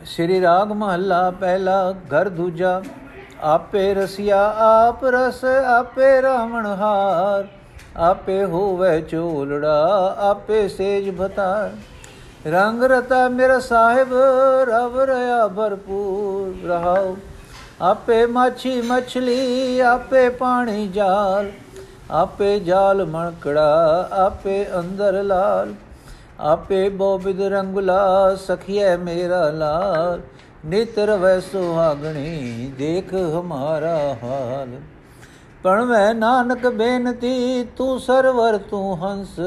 [0.09, 2.83] ਸ਼੍ਰੀ ਰਾਗ ਮਹੱਲਾ ਪਹਿਲਾ, ਘਰ ਦੂਜਾ,
[3.43, 7.47] ਆਪੇ ਰਸਿਆ, ਆਪ ਰਸ, ਆਪੇ ਰਾਵਣ ਹਾਰ,
[7.97, 11.71] ਆਪੇ ਹੋਵੇ ਚੋਲੜਾ ਆਪੇ ਸੇਜ ਭਤਾਰ।
[12.47, 14.13] ਰੰਗ ਰਤਾ ਮੇਰਾ ਸਾਹਿਬ,
[14.69, 17.17] ਰਵ ਰਿਆ ਭਰਪੂਰ, ਰਹਾਉ,
[17.83, 21.51] ਆਪੇ ਮਾਛੀ ਮਛਲੀ, ਆਪੇ ਪਾਣੀ ਜਾਲ,
[22.11, 25.75] ਆਪੇ ਜਾਲ ਮਣਕੜਾ, ਆਪੇ ਅੰਦਰ ਲਾਲ।
[26.41, 30.21] ਆਪੇ ਬੋਬਿਦ ਰੰਗਲਾ ਸਖੀਏ ਮੇਰਾ ਲਾਲ।
[30.67, 34.69] ਨਿਤ ਰਵੈ ਸੁਹਾਗਣੀ, ਦੇਖ ਹਮਾਰਾ ਹਾਲ।
[35.63, 39.41] ਪਣਵੈ ਨਾਨਕ ਬੇਨਤੀ, ਤੂੰ ਸਰਵਰ, ਤੂੰ ਹੰਸ।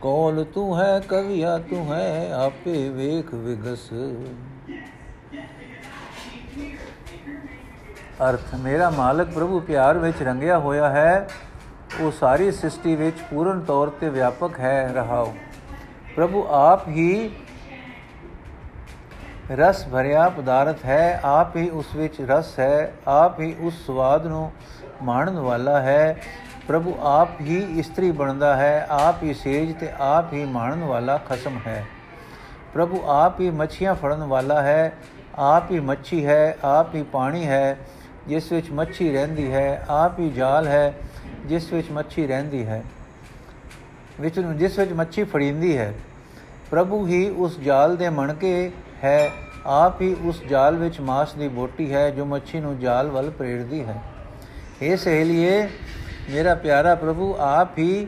[0.00, 3.88] ਕੋਲ ਤੂੰ ਹੈ, ਕਵਿਆ ਤੂੰ ਹੈ, ਆਪੇ ਵੇਖ ਵਿਗਸ।
[8.28, 11.28] ਅਰਥ, ਮੇਰਾ ਮਾਲਕ ਪ੍ਰਭੂ ਪਿਆਰ ਵਿੱਚ ਰੰਗਿਆ ਹੋਇਆ ਹੈ।
[11.92, 15.32] ਉਹ ਸਾਰੀ ਸ੍ਰਿਸ਼ਟੀ ਵਿੱਚ ਪੂਰਨ ਤੌਰ ਤੇ ਵਿਆਪਕ ਹੈ ਰਹਾਉ
[16.14, 17.30] ਪ੍ਰਭੂ ਆਪ ਹੀ
[19.52, 24.50] ਰਸ ਭਰਿਆ ਪਦਾਰਥ ਹੈ ਆਪ ਹੀ ਉਸ ਵਿੱਚ ਰਸ ਹੈ ਆਪ ਹੀ ਉਸ ਸਵਾਦ ਨੂੰ
[25.02, 26.16] ਮਾਣਨ ਵਾਲਾ ਹੈ
[26.68, 31.58] ਪ੍ਰਭੂ ਆਪ ਹੀ ਇਸਤਰੀ ਬਣਦਾ ਹੈ ਆਪ ਹੀ ਸੇਜ ਤੇ ਆਪ ਹੀ ਮਾਣਨ ਵਾਲਾ ਖਸਮ
[31.66, 31.84] ਹੈ
[32.74, 34.92] ਪ੍ਰਭੂ ਆਪ ਹੀ ਮੱਛੀਆਂ ਫੜਨ ਵਾਲਾ ਹੈ
[35.40, 37.76] ਆਪ ਹੀ ਮੱਛੀ ਹੈ ਆਪ ਹੀ ਪਾਣੀ ਹੈ
[38.28, 40.92] ਜਿਸ ਵਿੱਚ ਮੱਛੀ ਰਹਿੰਦੀ ਹੈ ਆਪ ਹੀ ਜਾਲ ਹੈ
[41.46, 42.82] ਜਿਸ ਵਿੱਚ ਮੱਛੀ ਰਹਿੰਦੀ ਹੈ,
[44.20, 45.92] ਵਿੱਚ ਜਿਸ ਵਿੱਚ ਮੱਛੀ ਫੜੀਂਦੀ ਹੈ,
[46.70, 48.70] ਪ੍ਰਭੂ ਹੀ ਉਸ ਜਾਲ ਦੇ ਮਣਕੇ
[49.04, 49.30] ਹੈ,
[49.66, 53.84] ਆਪ ਹੀ ਉਸ ਜਾਲ ਵਿੱਚ ਮਾਸ ਦੀ ਬੋਟੀ ਹੈ ਜੋ ਮੱਛੀ ਨੂੰ ਜਾਲ ਵੱਲ ਪ੍ਰੇਰਦੀ
[53.84, 54.00] ਹੈ।
[54.82, 55.68] ਇਹ ਸਹੇਲੀਏ,
[56.30, 58.06] ਮੇਰਾ ਪਿਆਰਾ ਪ੍ਰਭੂ, ਆਪ ਹੀ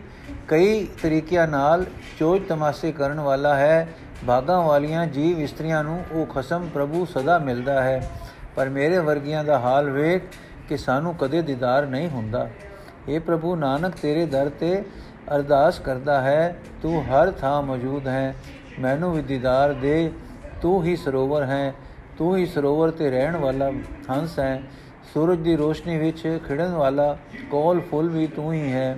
[0.48, 1.84] ਕਈ ਤਰੀਕਿਆਂ ਨਾਲ
[2.18, 3.88] ਚੋਜ ਤਮਾਸ਼ੇ ਕਰਨ ਵਾਲਾ ਹੈ।
[4.26, 8.10] ਭਾਗਾਂ ਵਾਲੀਆਂ ਜੀਵ ਇਸਤਰੀਆਂ ਨੂੰ ਉਹ ਖਸਮ ਪ੍ਰਭੂ ਸਦਾ ਮਿਲਦਾ ਹੈ।
[8.56, 10.22] ਪਰ ਮੇਰੇ ਵਰਗੀਆਂ ਦਾ ਹਾਲ ਵੇਖ
[10.68, 12.48] ਕਿ ਸਾਨੂੰ ਕਦੇ ਦੀਦਾਰ ਨਹੀਂ ਹੁੰਦਾ।
[13.08, 14.82] ਇਹ ਪ੍ਰਭੂ ਨਾਨਕ ਤੇਰੇ ਦਰ ਤੇ
[15.34, 18.34] ਅਰਦਾਸ ਕਰਦਾ ਹੈ ਤੂੰ ਹਰ ਥਾਂ ਮੌਜੂਦ ਹੈ
[18.80, 20.10] ਮੈਨੂੰ ਵੀ ਦੀਦਾਰ ਦੇ
[20.62, 21.74] ਤੂੰ ਹੀ ਸਰੋਵਰ ਹੈ
[22.18, 23.70] ਤੂੰ ਹੀ ਸਰੋਵਰ ਤੇ ਰਹਿਣ ਵਾਲਾ
[24.10, 24.62] ਹੰਸ ਹੈ
[25.14, 27.16] ਸੂਰਜ ਦੀ ਰੋਸ਼ਨੀ ਵਿੱਚ ਖਿੜਨ ਵਾਲਾ
[27.50, 28.96] ਕੋਲ ਫੁੱਲ ਵੀ ਤੂੰ ਹੀ ਹੈ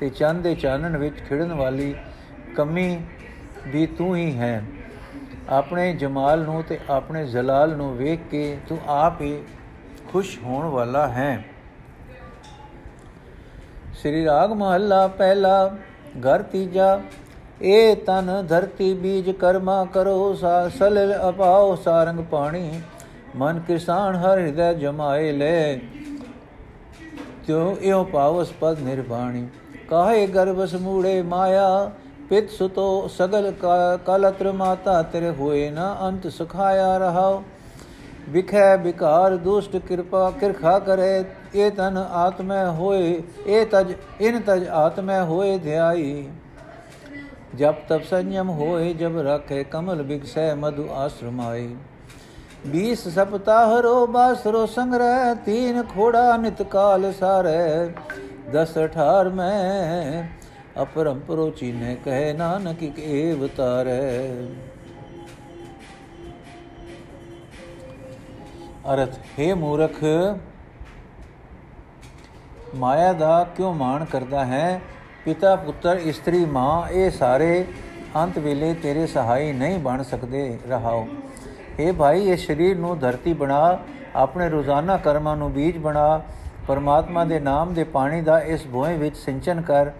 [0.00, 1.94] ਤੇ ਚੰਦ ਦੇ ਚਾਨਣ ਵਿੱਚ ਖਿੜਨ ਵਾਲੀ
[2.56, 2.98] ਕਮੀ
[3.66, 4.62] ਵੀ ਤੂੰ ਹੀ ਹੈ
[5.50, 9.38] ਆਪਣੇ ਜਮਾਲ ਨੂੰ ਤੇ ਆਪਣੇ ਜਲਾਲ ਨੂੰ ਵੇਖ ਕੇ ਤੂੰ ਆਪ ਹੀ
[10.08, 11.44] ਖੁਸ਼ ਹੋਣ ਵਾਲਾ ਹੈ
[14.04, 15.70] ਸ੍ਰੀ ਰਾਗ ਮਹੱਲਾ ਪਹਿਲਾ,
[16.20, 17.00] ਘਰ ਤੀਜਾ,
[17.62, 22.80] ਏ ਤਨ ਧਰਤੀ ਬੀਜ ਕਰਮਾ ਕਰੋ ਸਾ, ਸਲਲ ਅਪਾਓ ਸਾਰੰਗ ਪਾਣੀ,
[23.36, 25.76] ਮਨ ਕਿਸਾਨ ਹਰ ਹਿਰਦੈ ਜਮਾਏ ਲੈ।
[27.48, 29.46] ਜੋ ਇਉ ਪਾਵਸ ਪਦ ਨਿਰਵਾਣੀ,
[29.88, 31.90] ਕਾਹੇ ਗਰਭ ਸਮੂੜੇ ਮਾਇਆ,
[32.28, 33.52] ਪਿਤ ਸੁਤੋ ਸਗਲ
[34.06, 37.42] ਕਲਤਰ ਮਾਤਾ ਤੇਰੇ ਹੋਏ ਨਾ ਅੰਤ ਸੁਖਾਇਆ ਰਹਾਓ।
[38.28, 45.20] ਵਿਖੈ ਵਿਕਾਰ ਦੁਸ਼ਟ ਕਿਰਪਾ ਕਿਰਖਾ ਕਰੇ, ਇਹ ਤਨ ਆਤਮੈ ਹੋਏ, ਇਹ ਤਜ, ਇਨ ਤਜ ਆਤਮੈ
[45.22, 46.28] ਹੋਏ ਧਿਆਈ।
[47.54, 51.76] ਜਬ ਤਬ ਸੰਯਮ ਹੋਏ, ਜਬ ਰਖੇ ਕਮਲ ਬਿਕਸੈ ਮਧੁ ਆਸ਼ਰਮਾਈ।
[52.66, 57.90] 20 ਸਪਤਾਹ ਰੋ ਬਾਸਰੋ ਸੰਗ੍ਰਹਿ, ਤੀਨ ਖੋੜਾ ਨਿਤ ਕਾਲ ਸਾਰੇ।
[58.52, 60.24] 10 18 ਮੈਂ,
[60.82, 64.22] ਅਪਰੰਪਰੋ ਚੀਨੇ ਕਹੇ ਨਾਨਕ ਏ ਅਵਤਾਰੈ
[68.92, 70.02] ਅਰਥ, ਹੈ ਮੂਰਖ,
[72.76, 74.80] ਮਾਇਆ ਦਾ ਕਿਉਂ ਮਾਣ ਕਰਦਾ ਹੈ?
[75.24, 77.64] ਪਿਤਾ, ਪੁੱਤਰ, ਇਸਤਰੀ, ਮਾਂ, ਇਹ ਸਾਰੇ
[78.16, 81.06] ਅੰਤ ਵੇਲੇ ਤੇਰੇ ਸਹਾਈ ਨਹੀਂ ਬਣ ਸਕਦੇ, ਰਹਾਓ।
[81.80, 83.78] ਏ ਭਾਈ ਇਹ ਸਰੀਰ ਨੂੰ ਧਰਤੀ ਬਣਾ,
[84.16, 86.22] ਆਪਣੇ ਰੋਜ਼ਾਨਾ ਕਰਮਾਂ ਨੂੰ ਬੀਜ ਬਣਾ,
[86.68, 89.90] ਪਰਮਾਤਮਾ ਦੇ ਨਾਮ ਦੇ ਪਾਣੀ ਦਾ ਇਸ ਭੋਏ ਵਿੱਚ ਸਿੰਚਨ ਕਰ,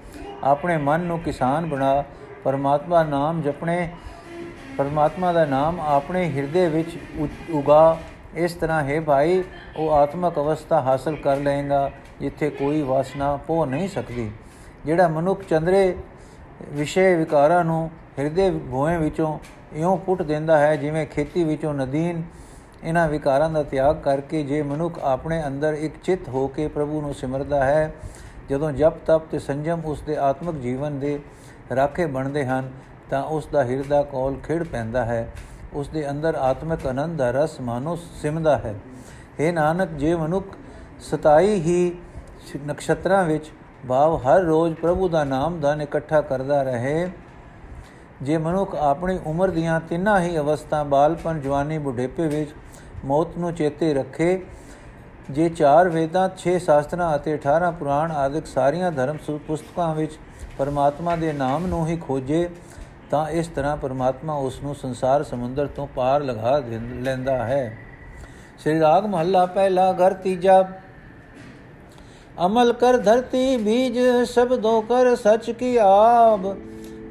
[0.44, 2.02] ਆਪਣੇ ਮਨ ਨੂੰ ਕਿਸਾਨ ਬਣਾ,
[2.44, 3.88] ਪਰਮਾਤਮਾ ਨਾਮ ਜਪਣੇ,
[4.78, 6.98] ਪਰਮਾਤਮਾ ਦਾ ਨਾਮ ਆਪਣੇ ਹਿਰਦੇ ਵਿੱਚ
[7.50, 7.96] ਉਗਾ
[8.36, 9.42] ਇਸ ਤਰ੍ਹਾਂ, ਹੈ ਭਾਈ,
[9.76, 14.30] ਉਹ ਆਤਮਕ ਅਵਸਥਾ ਹਾਸਲ ਕਰ ਲਏਗਾ, ਜਿੱਥੇ ਕੋਈ ਵਾਸਨਾ ਪੋ ਨਹੀਂ ਸਕਦੀ।
[14.86, 15.94] ਜਿਹੜਾ ਮਨੁੱਖ ਚੰਦਰੇ
[16.72, 19.38] ਵਿਸ਼ੇ ਵਿਕਾਰਾਂ ਨੂੰ ਹਿਰਦੇ ਭੋਏ ਵਿੱਚੋਂ
[19.74, 22.22] ਇਉਂ ਪੁੱਟ ਦਿੰਦਾ ਹੈ, ਜਿਵੇਂ ਖੇਤੀ ਵਿੱਚੋਂ ਨਦੀਨ
[22.84, 27.14] ਇਹਨਾਂ ਵਿਕਾਰਾਂ ਦਾ ਤਿਆਗ ਕਰਕੇ ਜੇ ਮਨੁੱਖ ਆਪਣੇ ਅੰਦਰ ਇੱਕ ਚਿੱਤ ਹੋ ਕੇ ਪ੍ਰਭੂ ਨੂੰ
[27.14, 27.92] ਸਿਮਰਦਾ ਹੈ,
[28.50, 31.18] ਜਦੋਂ ਜਪ, ਤਪ ਤੇ ਸੰਜਮ ਉਸ ਦੇ ਆਤਮਿਕ ਜੀਵਨ ਦੇ
[31.76, 32.70] ਰਾਖੇ ਬਣਦੇ ਹਨ,
[33.10, 35.28] ਤਾਂ ਉਸ ਦਾ ਹਿਰਦਾ ਕੋਲ ਖਿੜ ਪੈਂਦਾ ਹੈ।
[35.74, 38.74] ਉਸ ਦੇ ਅੰਦਰ ਆਤਮਿਕ ਆਨੰਦ ਦਾ ਰਸ ਮਾਨੋ ਸਿਮਦਾ ਹੈ।
[39.40, 40.56] हे ਨਾਨਕ, ਜੇ ਮਨੁੱਖ
[41.00, 41.94] ਸਤਾਈ ਹੀ
[42.66, 43.50] ਨਕਸ਼ਤਰਾਂ ਵਿੱਚ
[43.88, 47.08] ਭਾਵ ਹਰ ਰੋਜ਼ ਪ੍ਰਭੂ ਦਾ ਨਾਮ ਧਨ ਇਕੱਠਾ ਕਰਦਾ ਰਹੇ,
[48.22, 52.54] ਜੇ ਮਨੁੱਖ ਆਪਣੀ ਉਮਰ ਦੀਆਂ ਤਿੰਨਾਂ ਹੀ ਅਵਸਥਾ ਬਾਲਪਨ ਜਵਾਨੀ, ਬੁਢੇਪੇ ਵਿੱਚ
[53.04, 54.40] ਮੌਤ ਨੂੰ ਚੇਤੇ ਰੱਖੇ,
[55.30, 60.18] ਜੇ ਚਾਰ ਵੇਦਾਂ 6 ਸ਼ਾਸਤਰਾਂ ਅਤੇ 18 ਪੁਰਾਣ ਆਦਿਕ ਸਾਰੀਆਂ ਧਰਮ ਪੁਸਤਕਾਂ ਵਿੱਚ
[60.58, 62.48] ਪਰਮਾਤਮਾ ਦੇ ਨਾਮ ਨੂੰ ਹੀ ਖੋਜੇ
[63.10, 66.62] ਤਾਂ ਇਸ ਤਰ੍ਹਾਂ ਪਰਮਾਤਮਾ ਉਸ ਨੂੰ ਸੰਸਾਰ ਸਮੁੰਦਰ ਤੋਂ ਪਾਰ ਲਗਾ
[67.00, 67.78] ਲੈਂਦਾ ਹੈ।
[68.58, 70.68] ਸ੍ਰੀ ਰਾਗ ਮਹੱਲਾ ਪਹਿਲਾ, ਘਰ ਤੀਜਾ।
[72.46, 76.56] ਅਮਲ ਕਰ ਧਰਤੀ, ਬੀਜ ਸਬਦੋ ਕਰ ਸਚ ਕੀ ਆਬ।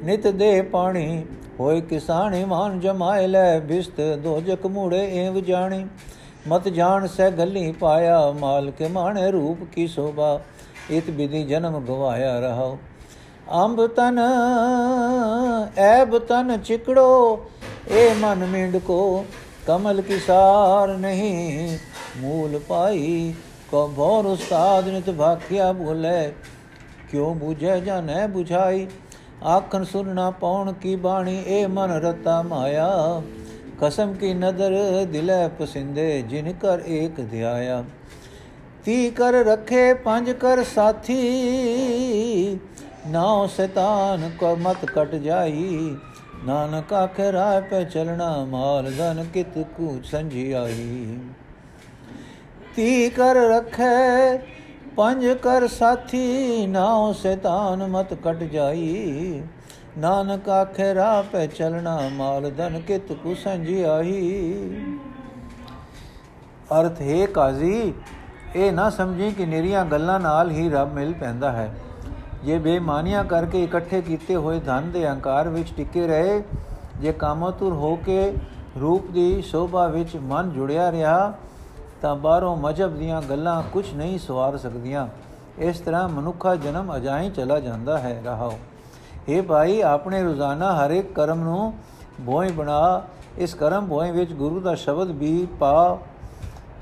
[0.04, 1.24] ਨਿਤ ਦੇ ਪਾਣੀ,
[1.60, 5.86] ਹੋਏ ਕਿਸਾਨੀ, ਮਾਨ ਜਮਾਇ ਲੈ ਬਿਸਤ, ਦੋਜਕ ਮੂੜੇ ਏਵ ਜਾਣੀ।
[6.48, 10.40] ਮਤ ਜਾਣ ਸਹਿ ਗੱਲੀ ਪਾਇਆ ਮਾਲ ਕੇ ਮਾਣੇ ਰੂਪ ਕੀ ਸੋਭਾ।
[10.90, 12.78] ਇਤ ਬਿਧੀ ਜਨਮ ਗਵਾਇਆ ਰਹਾਓ
[13.52, 14.18] ਅੰਬ ਤਨ,
[15.78, 17.40] ਐਬ ਤਨ ਚਿਕੜੋ,
[17.88, 19.24] ਏ ਮਨ ਮਿੰਡ ਕੋ
[19.66, 21.78] ਕਮਲ ਕੀ ਸਾਰ ਨਹੀਂ।
[22.16, 23.34] ਮੂਲ ਪਾਈ
[23.70, 26.32] ਕੋ ਭੋਰ ਉਸਤਾਦ ਨਿਤ ਭਾਖਿਆ ਭੁਲੇ
[27.10, 28.86] ਕਿਉ 부ਝੈ ਜਾਣੈ 부ਝਾਈ
[29.44, 33.22] ਆਖਣ ਸੁਨਣਾ ਪਾਉਣ ਕੀ ਬਾਣੀ ਇਹ ਮਨ ਰਤਾ ਮਾਇਆ।
[33.80, 34.72] ਕਸਮ ਕੀ ਨਦਰ
[35.04, 37.84] ਦਿਲੇ ਪਸਿੰਦੇ, ਜਿਨ ਕਰ ਏਕ ਧਿਆਇਆ।
[38.84, 41.18] ਤੀ ਕਰ ਰਖੇ, ਪੰਜ ਕਰ ਸਾਥੀ।
[43.06, 45.96] ਨਾਉ ਸ਼ੈਤਾਨ ਕੋ ਮਤ ਕਟ ਜਾਈ,
[46.44, 51.18] ਨਾਨਕ ਆਖੇ ਰਾਹ ਪੈ ਚਲਣਾ ਮਾਲ ਧਨ ਕਿਤ ਕੂ ਸੰਜੀਆਈ
[52.76, 54.38] ਤੀ ਕਰ ਰਖੇ,
[54.96, 59.42] ਪੰਜ ਕਰ ਸਾਥੀ ਨਾਉ ਸ਼ੈਤਾਨ ਮਤ ਕਟ ਜਾਈ,
[59.98, 64.70] ਨਾਨਕ ਆਖੇ ਰਾਹ ਪੈ ਚਲਣਾ ਮਾਲ ਧਨ ਕਿਤ ਕੂ ਸੰਜੀਆਈ
[66.80, 67.92] ਅਰਥ ਹੈ ਕਾਜ਼ੀ,
[68.56, 71.72] ਇਹ ਨਾ ਸਮਝੀ ਕਿ ਨਿਰੀਆਂ ਗੱਲਾਂ ਨਾਲ ਹੀ ਰੱਬ ਮਿਲ ਪੈਂਦਾ ਹੈ।
[72.44, 76.42] ਜੇ ਬੇਮਾਨੀਆਂ ਕਰਕੇ ਇਕੱਠੇ ਕੀਤੇ ਹੋਏ ਧਨ ਦੇ ਹੰਕਾਰ ਵਿੱਚ ਟਿਕੇ ਰਹੇ,
[77.00, 78.34] ਜੇ ਕਾਮਤੁਰ ਹੋ ਕੇ
[78.80, 81.32] ਰੂਪ ਦੀ ਸ਼ੋਭਾ ਵਿੱਚ ਮਨ ਜੁੜਿਆ ਰਿਹਾ,
[82.02, 85.08] ਤਾਂ ਬਾਹਰੋਂ ਮਜਬ ਦੀਆਂ ਗੱਲਾਂ ਕੁਝ ਨਹੀਂ ਸਵਾਰ ਸਕਦੀਆਂ।
[85.58, 88.52] ਇਸ ਤਰ੍ਹਾਂ ਮਨੁੱਖਾ ਜਨਮ ਅਜਾਈ ਚਲਾ ਜਾਂਦਾ ਹੈ। ਰਹਾਓ।
[89.28, 91.74] ਇਹ ਭਾਈ, ਆਪਣੇ ਰੋਜ਼ਾਨਾ ਹਰ ਇੱਕ ਕਰਮ ਨੂੰ
[92.26, 93.02] ਭੋਏ ਬਣਾ।
[93.38, 95.98] ਇਸ ਕਰਮ ਭੋਏ ਵਿੱਚ ਗੁਰੂ ਦਾ ਸ਼ਬਦ ਵੀ ਪਾ।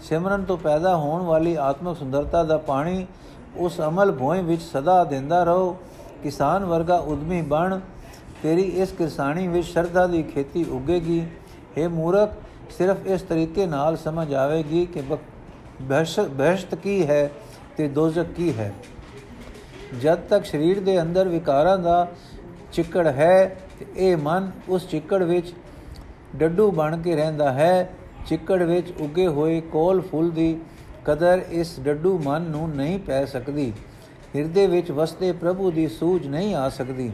[0.01, 3.07] ਸਿਮਰਨ ਤੋਂ ਪੈਦਾ ਹੋਣ ਵਾਲੀ ਆਤਮਿਕ ਸੁੰਦਰਤਾ ਦਾ ਪਾਣੀ
[3.57, 5.77] ਉਸ ਅਮਲ ਭੋਏ ਵਿੱਚ ਸਦਾ ਦਿੰਦਾ ਰਹੋ।
[6.23, 7.79] ਕਿਸਾਨ ਵਰਗਾ ਉਦਮੀ ਬਣ।
[8.43, 11.21] ਤੇਰੀ ਇਸ ਕਿਸਾਨੀ ਵਿੱਚ ਸ਼ਰਧਾ ਦੀ ਖੇਤੀ ਉਗੇਗੀ।
[11.77, 12.33] हे ਮੂਰਖ,
[12.71, 15.03] ਸਿਰਫ ਇਸ ਤਰੀਕੇ ਨਾਲ ਸਮਝ ਆਵੇਗੀ ਕਿ
[15.83, 17.31] ਬਹਿਸ਼ਤ ਕੀ ਹੈ
[17.77, 18.73] ਤੇ ਦੋਜ਼ਖ ਕੀ ਹੈ।
[20.01, 22.07] ਜਦ ਤੱਕ ਸਰੀਰ ਦੇ ਅੰਦਰ ਵਿਕਾਰਾਂ ਦਾ
[22.73, 25.53] ਚਿੱਕੜ ਹੈ ਤੇ ਇਹ ਮਨ ਉਸ ਚਿੱਕੜ ਵਿੱਚ
[26.37, 27.91] ਡੱਡੂ ਬਣ ਕੇ ਰਹਿੰਦਾ ਹੈ।
[28.27, 30.59] ਚਿੱਕੜ ਵਿੱਚ ਉੱਗੇ ਹੋਏ ਕੋਲ ਫੁੱਲ ਦੀ
[31.05, 33.73] ਕਦਰ ਇਸ ਡੱਡੂ ਮਨ ਨੂੰ ਨਹੀਂ ਪੈ ਸਕਦੀ।
[34.37, 37.11] ਹਿਰਦੇ ਵਿੱਚ ਵਸਦੇ ਪ੍ਰਭੂ ਦੀ ਸੂਝ ਨਹੀਂ ਆ ਸਕਦੀ।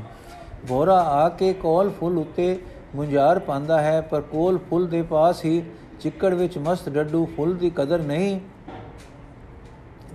[0.69, 2.59] ਭੋਰਾ ਆ ਕੇ ਕੋਲ ਫੁੱਲ ਉੱਤੇ
[2.95, 5.63] ਮੁੰਝਾਰ ਪਾਉਂਦਾ ਹੈ, ਪਰ ਕੋਲ ਫੁੱਲ ਦੇ ਪਾਸ ਹੀ
[6.01, 8.41] ਚਿੱਕੜ ਵਿੱਚ ਮਸਤ ਡੱਡੂ ਫੁੱਲ ਦੀ ਕਦਰ ਨਹੀਂ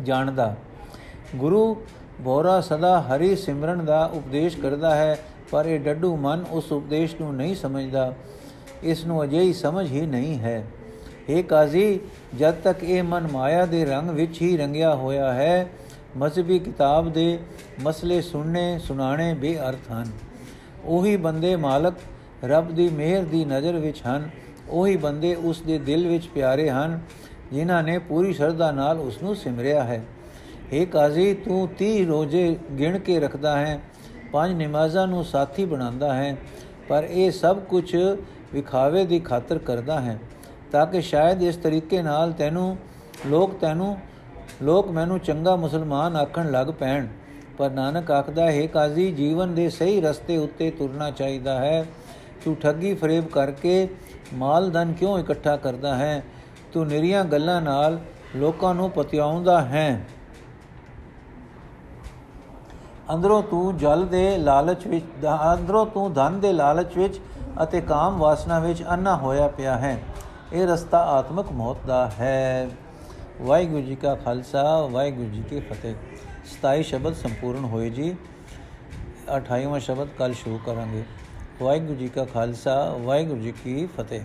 [0.02, 0.56] ਜਾਣਦਾ।
[1.36, 1.76] ਗੁਰੂ
[2.24, 5.18] ਭੋਰਾ ਸਦਾ ਹਰੀ ਸਿਮਰਨ ਦਾ ਉਪਦੇਸ਼ ਕਰਦਾ ਹੈ,
[5.52, 8.14] ਪਰ ਇਹ ਡੱਡੂ ਮਨ ਉਸ ਉਪਦੇਸ਼ ਨੂੰ ਨਹੀਂ ਸਮਝਦਾ।
[8.84, 10.64] ਇਸ ਨੂੰ ਅਜੇ ਹੀ ਸਮਝ ਹੀ ਨਹੀਂ ਹੈ।
[11.30, 12.00] हे ਕਾਜ਼ੀ,
[12.40, 15.68] ਜਦ ਤੱਕ ਇਹ ਮਨ ਮਾਇਆ ਦੇ ਰੰਗ ਵਿੱਚ ਹੀ ਰੰਗਿਆ ਹੋਇਆ ਹੈ,
[16.18, 17.40] ਮਜ਼ਹਬੀ ਕਿਤਾਬ ਦੇ
[17.84, 20.12] ਮਸਲੇ ਸੁਣਨੇ ਸੁਣਾਣੇ ਬੇਅਰਥ ਹਨ।
[20.86, 21.94] ਉਹੀ ਬੰਦੇ ਮਾਲਕ
[22.44, 24.30] ਰੱਬ ਦੀ ਮਿਹਰ ਦੀ ਨਜ਼ਰ ਵਿੱਚ ਹਨ,
[24.70, 27.00] ਉਹੀ ਬੰਦੇ ਉਸ ਦੇ ਦਿਲ ਵਿੱਚ ਪਿਆਰੇ ਹਨ,
[27.54, 30.04] ਜਿਨ੍ਹਾਂ ਨੇ ਪੂਰੀ ਸ਼ਰਧਾ ਨਾਲ ਉਸ ਨੂੰ ਸਿਮਰਿਆ ਹੈ।
[30.74, 33.80] हे ਕਾਜ਼ੀ, ਤੂੰ 30 ਰੋਜ਼ੇ ਗਿਣ ਕੇ ਰੱਖਦਾ ਹੈ,
[34.32, 36.38] ਪੰਜ ਨਮਾਜ਼ਾਂ ਨੂੰ ਸਾਥੀ ਬਣਾਉਂਦਾ ਹੈ,
[36.90, 37.96] ਪਰ ਇਹ ਸਭ ਕੁਝ
[38.54, 40.20] ਵਿਖਾਵੇ ਦੀ ਖਾਤਰ ਕਰਦਾ ਹੈ।
[40.74, 42.78] ਤਾਂ ਕਿ ਸ਼ਾਇਦ ਇਸ ਤਰੀਕੇ ਨਾਲ ਤੈਨੂੰ,
[43.26, 43.98] ਲੋਕ ਤੈਨੂੰ,
[44.62, 47.08] ਲੋਕ ਮੈਨੂੰ ਚੰਗਾ ਮੁਸਲਮਾਨ ਆਖਣ ਲੱਗ ਪੈਣ।
[47.58, 51.86] ਪਰ ਨਾਨਕ ਆਖਦਾ, ਹੈ ਕਾਜ਼ੀ, ਜੀਵਨ ਦੇ ਸਹੀ ਰਸਤੇ ਉੱਤੇ ਤੁਰਨਾ ਚਾਹੀਦਾ ਹੈ।
[52.46, 53.88] ਤੂੰ ਠੱਗੀ ਫਰੇਬ ਕਰਕੇ
[54.34, 56.24] ਮਾਲ ਧਨ ਕਿਉਂ ਇਕੱਠਾ ਕਰਦਾ ਹੈ?
[56.74, 58.00] ਤੂੰ ਨਿਰੀਆਂ ਗੱਲਾਂ ਨਾਲ
[58.36, 60.06] ਲੋਕਾਂ ਨੂੰ ਪਤਿਆਉਂਦਾ ਹੈ।
[63.14, 65.06] ਅੰਦਰੋਂ ਤੂੰ ਜਲ ਦੇ ਲਾਲਚ ਵਿੱਚ,
[65.54, 67.20] ਅੰਦਰੋਂ ਤੂੰ ਧਨ ਦੇ ਲਾਲਚ ਵਿੱਚ
[67.64, 70.00] ਅਤੇ ਕਾਮ ਵਾਸਨਾ ਵਿੱਚ ਅੰਨਾ ਹੋਇਆ ਪਿਆ ਹੈ।
[70.54, 72.70] ਇਹ ਰਸਤਾ ਆਤਮਿਕ ਮੌਤ ਦਾ ਹੈ।
[73.42, 75.96] ਵਾਹਿਗੁਰੂ ਜੀ ਕਾ ਖਾਲਸਾ, ਵਾਹਿਗੁਰੂ ਜੀ ਕੀ ਫਤਿਹ।
[76.46, 78.16] 27 ਸ਼ਬਦ ਸੰਪੂਰਨ ਹੋਏ ਜੀ।
[79.36, 81.04] 28ਵਾਂ ਸ਼ਬਦ ਕੱਲ ਸ਼ੁਰੂ ਕਰਾਂਗੇ।
[81.62, 84.22] ਵਾਹਿਗੁਰੂ ਜੀ ਕਾ ਖਾਲਸਾ, ਵਾਹਿਗੁਰੂ ਜੀ ਕੀ ਫਤਿਹ।